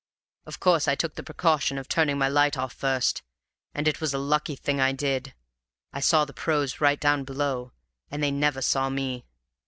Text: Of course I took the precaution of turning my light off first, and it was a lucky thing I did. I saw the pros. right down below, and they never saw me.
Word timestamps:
Of 0.47 0.59
course 0.59 0.87
I 0.87 0.95
took 0.95 1.13
the 1.13 1.21
precaution 1.21 1.77
of 1.77 1.87
turning 1.87 2.17
my 2.17 2.27
light 2.27 2.57
off 2.57 2.73
first, 2.73 3.21
and 3.75 3.87
it 3.87 4.01
was 4.01 4.15
a 4.15 4.17
lucky 4.17 4.55
thing 4.55 4.79
I 4.81 4.93
did. 4.93 5.35
I 5.93 5.99
saw 5.99 6.25
the 6.25 6.33
pros. 6.33 6.81
right 6.81 6.99
down 6.99 7.23
below, 7.23 7.71
and 8.09 8.23
they 8.23 8.31
never 8.31 8.63
saw 8.63 8.89
me. 8.89 9.27